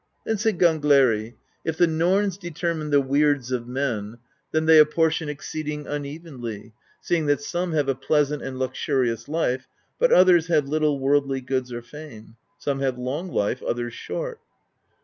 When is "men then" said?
3.67-4.65